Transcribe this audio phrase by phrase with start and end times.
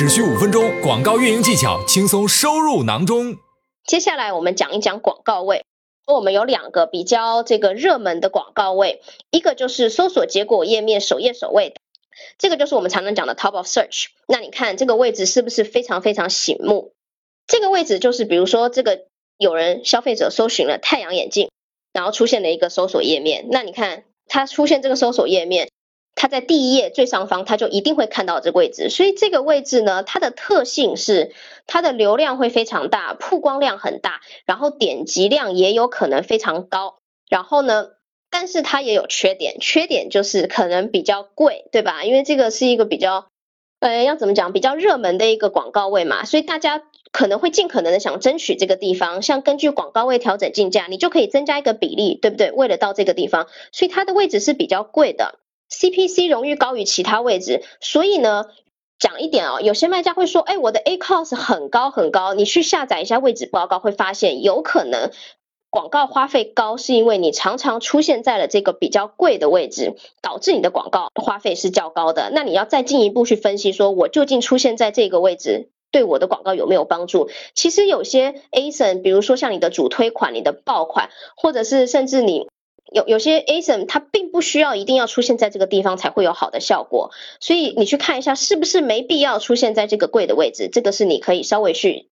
[0.00, 3.36] 只需五分钟，广告运营技巧轻松收入囊中。
[3.84, 5.62] 接下来我们讲一讲广告位。
[6.06, 11.76] 我们有两个比较这个热门的广告位，一个就是搜索结果页面首页首位的，
[12.38, 14.06] 这个就是我们常常讲的 top of search。
[14.26, 16.94] 那你看这个位置是不是非常非常醒目？
[17.46, 19.04] 这个位置就是比如说这个
[19.36, 21.50] 有人消费者搜寻了太阳眼镜，
[21.92, 25.68] 然后出现了一个搜索页面，那你看它出现这个搜索页面。
[26.20, 31.32] 它在第一页最上方，它就一定会看到这个位置，所以这个位置呢，它的特性是
[31.66, 36.98] 它的流量会非常大，曝光量很大，然后点击量也有可能非常高。
[37.30, 37.86] 然后呢，
[38.28, 42.04] 但是它也有缺点，缺点就是可能比较贵，对吧？
[42.04, 43.28] 因为这个是一个比较，
[43.78, 46.82] 呃，要怎么讲，比较热门的一个广告位嘛，所以大家
[47.12, 49.22] 可能会尽可能的想争取这个地方。
[49.22, 52.52] 像根据广告位调整竞价，你就可以增加一个比例，对不对？
[52.52, 55.38] 为了到这个地方，所以它的位置是比较贵的。
[55.70, 58.46] CPC 荣誉高于其他位置，所以呢，
[58.98, 65.10] 讲一点哦，有些卖家会说，哎，我的 A cost 很高很高，你去下载一下位置报告，会发现有可能
[65.70, 72.30] 广告花费高，是因为你常常出现在了这个比较贵的位置，导致你的广告花费是较高的。
[72.34, 77.30] 那你要再进一步去分析，说我究竟出现在这个位置，对我的广告有没有帮助？
[77.54, 82.48] 其实有些 ASIN，比如说像你的主推款、你的爆款，或者是甚至你。
[82.92, 92.08] 有有些 ASIN 它并不需要一定要出现在这个地方才会有好的效果，所以你去看一下是不是没必要出现在这个贵的位置，这个是你可以稍微去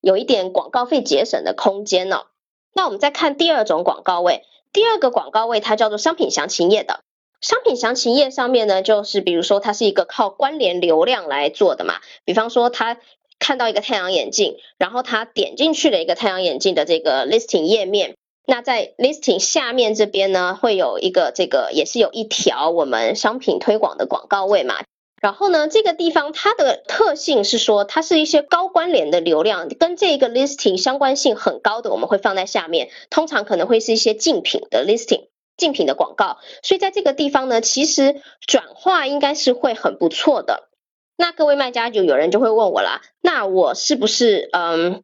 [0.00, 2.26] 有一点广告费节省的空间哦。
[2.74, 7.00] 那我们再看第二种广告位，第二个广告位它叫做商品详情页的，
[7.40, 12.98] 商品详情页上面呢，就是比如说它是一个靠关联流量来做的嘛，比方说他
[13.38, 18.16] 看到一个太阳眼镜，然后他点进去了一个太阳眼镜的这个 listing 页面。
[18.46, 24.76] 那在 listing 下面这边呢，会有一个这个也是有一条我们商品推广的广告位嘛。
[25.20, 32.90] 然后呢，这个地方它的特性是说，它是一些高关联的流量，跟这个 listing 相关性很高的，我们会放在下面。
[33.10, 36.38] 通常可能会是一些竞品的 listing，竞品的广告。
[36.62, 40.68] 所以在这个地方呢，其实转化应该是会很不错的。
[41.16, 45.02] 那各位卖家就有人就会问我啦，那我是不是嗯？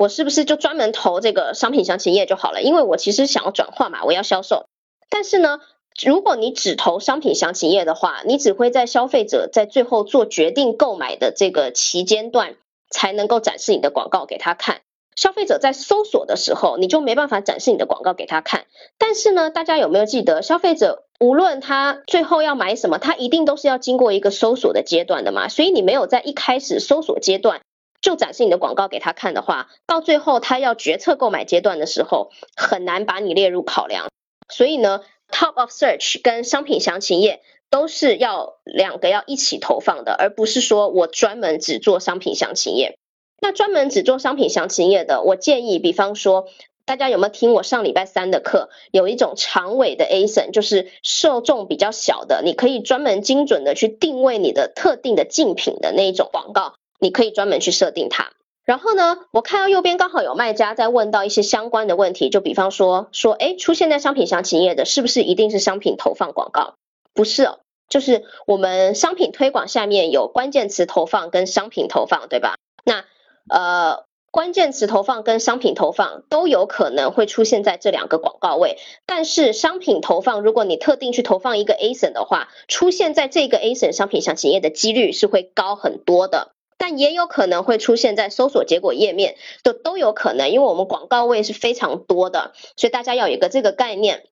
[0.00, 2.62] 我是不是就专门投这个商品详情页就好了？
[2.62, 4.64] 因为我其实想要转化嘛，我要销售。
[5.10, 5.60] 但是呢，
[6.02, 12.54] 如果你只投商品详情页的话，你只会在消费者在最后做决定购买的这个期间段
[12.88, 14.80] 才能够展示你的广告给他看。
[15.16, 18.64] 消费者在搜索的时候，你就没办法展示你的广告给他看。
[18.96, 25.50] 但是呢，大家有没有记得，消费者无论他最后要买什么，他一定都是要经过一个搜索的阶段的嘛？
[25.50, 27.60] 所以你没有在一开始搜索阶段。
[28.00, 34.08] 就展示你的广告给他看的话，到最后他要决策购买阶段的时候，很难把你列入考量。
[34.48, 42.96] 所以呢，Top of Search 跟商品详情页都是要两个要一起投放的，而不是说我专门只做商品详情页。
[43.42, 46.46] 那专门只做商品详情页的，我建议，比方说，
[46.84, 48.68] 大家有没有听我上礼拜三的课？
[48.90, 56.74] 有一种长尾的 ASIN，就是受众比较小的，你可以专门精准的去定位你的特定的竞品的那一种广告。
[57.00, 58.30] 你可以专门去设定它，
[58.64, 66.74] 然后呢，我看到右边刚好有卖家在问到一些相关的问题，就比方说说，哎，出现在商品详情页的是不是一定是商品投放广告？
[67.14, 72.56] 不是哦，就是我们商品推广下面有关键词投放跟商品投放，对吧？
[72.84, 73.04] 那
[73.48, 86.52] 呃，关键词投放跟商品投放都有可能会出现在这两个广告位，但是商品投放，如果你特定去投放一个 ASIN 的话，出现在这个 ASIN 商品详情页的几率是会高很多的。
[86.98, 94.24] 也有可能会出现在搜索结果页面，都都有可能，因为我们广告位是非常多的，所以大家要有一个这个概念。